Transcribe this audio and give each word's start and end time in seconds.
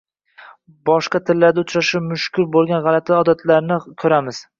Boshqa 0.89 1.19
tillarda 1.27 1.61
uchrashi 1.65 2.01
mushkul 2.05 2.47
bo’lgan 2.55 2.81
g’alati 2.87 3.15
holatlarni 3.19 3.79
ko’ramiz. 4.05 4.41